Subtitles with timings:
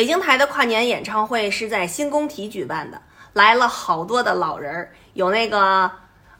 [0.00, 3.02] 北京台的跨年演唱会是在新工体举办的，
[3.34, 5.90] 来了好多的老人，有那个。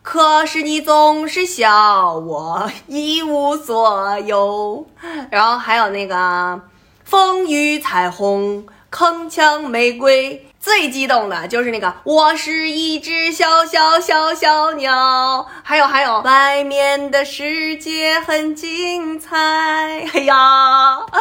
[0.01, 4.87] 可是你总是笑我一无所有，
[5.31, 6.59] 然后还有那个
[7.04, 20.34] 风雨彩虹铿锵玫瑰，最激动的就是那个我是一只小小小小鸟，还有还有外面的世界很精彩，哎呀，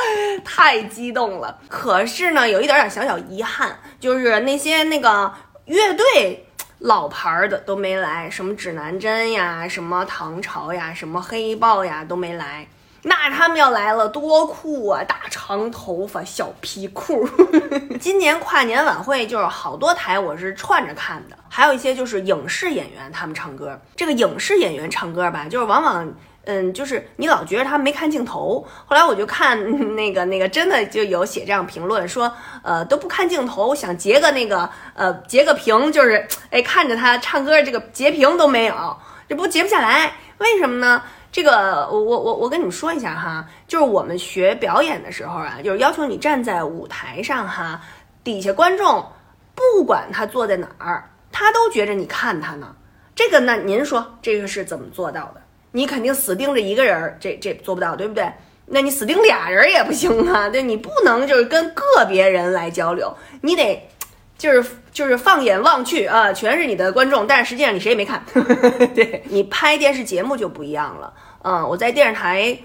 [0.46, 1.60] 太激动了。
[1.68, 5.34] 可是呢，有一点点小小遗憾，就是那些那个
[5.66, 6.46] 乐队。
[6.80, 12.66] 老牌儿的都没来，什么指南针呀，什么唐朝呀，什么黑豹呀都没来。
[13.02, 15.04] 那他们要来了，多酷啊！
[15.04, 17.28] 大长头发，小皮裤。
[18.00, 23.78] 今年跨年晚会就是好多台，我是串着看的，还有一些就是影视演员他们唱歌。
[23.98, 26.10] 这个影视演员唱歌吧，就是往往。
[26.50, 41.04] 嗯，就是你老觉得他没看镜头，后来我就看那个那个真的就有写这样评论说，呃都不看镜头，想截个那个呃截个屏，就是哎看着他唱歌这个截屏都没有，这不截不下来，为什么呢？
[41.32, 47.80] 这个我我我我跟你们说一下哈，就是我们学表演的时候啊，就是要求你站在舞台上哈，
[48.24, 49.06] 底下观众
[49.54, 52.76] 不管他坐在哪儿，他都觉着你看他呢。
[53.14, 55.42] 这个呢，您说这个是怎么做到的？
[55.72, 58.32] 你肯定死盯着一个人，这这做不到，对不对？
[58.72, 63.12] 那你死盯俩人也不行啊，对，你不能就是跟个别人来交流，
[63.42, 63.90] 你得
[64.38, 68.24] 就是就是放眼望去啊，全是你的观众，但是实际上你谁也没看。
[68.94, 72.56] 对你拍电视节目就不一样了，嗯，我在电视台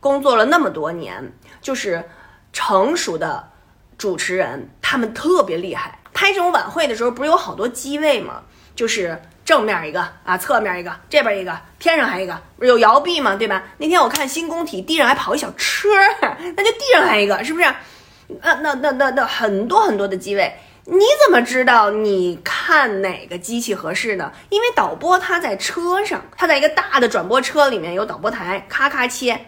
[0.00, 2.02] 工作了那么多年，就是
[2.52, 3.46] 成熟的
[3.98, 5.98] 主持人，他们特别厉害。
[6.14, 8.42] 拍这种晚会的时候，不是有好多机位吗？
[8.74, 9.20] 就是。
[9.50, 13.34] 正面一个啊，侧面一个，这边一个，天上还一个，不是有摇臂吗？
[13.34, 13.64] 对吧？
[13.78, 15.88] 那天我看新工体地上还跑一小车，
[16.54, 17.66] 那就地上还一个，是不是？
[18.42, 24.30] 那那那那那很多很多的机位，你怎么知道你看哪个机器合适呢？
[24.50, 29.46] 因为导播他在车上，他在一个大的转播车里面有导播台，咔咔切。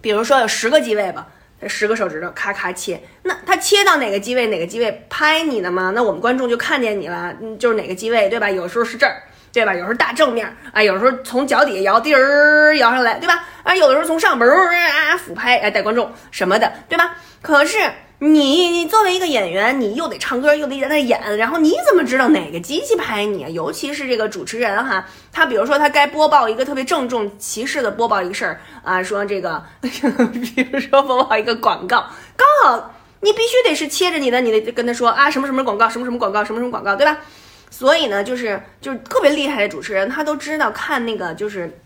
[0.00, 1.26] 比如说有十个机位吧。
[1.68, 5.92] 十个手指头咔咔切，那他切到哪个机位，哪个机位拍你的吗？
[5.94, 8.50] 那我们观众就看见你了，嗯，就是哪个机位，对吧？
[8.50, 9.72] 有时候是这儿，对吧？
[9.74, 13.44] 有时候大正面啊，有时候从脚底下摇，滴儿摇上来，对吧？
[13.62, 17.16] 啊，有的时候从上边儿啊俯拍，哎，带观众什么的，对吧？
[17.40, 17.78] 可是。
[18.24, 23.48] 你你作为一个演员，你又得唱歌，又得在那演，然后你怎么知道哪个机器拍你啊？
[23.48, 29.90] 尤其是这个主持人哈，他比如说他该播报一个特别郑重其事的播报一个事儿啊，说这个，比
[30.70, 32.06] 如说播报一个广告，
[32.36, 37.18] 刚好你必须得是切着你的，你得跟他说啊什么什么广告，什么什么广告，什么什么广告，对吧？
[37.70, 41.76] 所以呢，就是就是特别厉害的主持人，他都知道看那个就是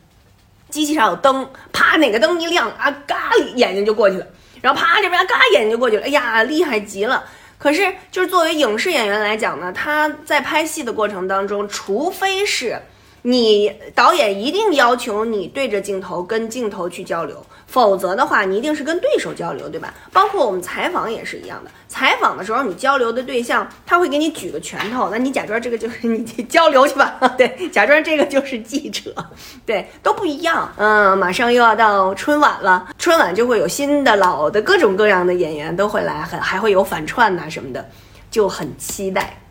[0.69, 4.27] 机器上有灯，啪哪个灯一亮啊，嘎眼睛就过去了。
[4.67, 7.25] 然后啪，这边嘎眼睛就过去了，哎呀，厉害极了！
[7.57, 12.83] 可是，就是作为影视演员来讲呢，他在拍戏的过程当中，除非是。
[13.29, 19.93] 你导演一定要求你对着镜头跟镜头去交流，否则的话，你一定是跟对手交流，对吧？
[20.13, 29.13] 包括我们采访也是一样的，采访的时候你交流的对象他会给你举个拳头，那你假装这个就是你交流去吧， 对，假装这个就是记者，
[29.67, 30.73] 对，都不一样。
[30.77, 37.91] 嗯，马上又要到春晚了，春晚就会有新的、老的各种各样的演员都会来，还还会有反串呐什么的，
[38.31, 39.43] 就很期待。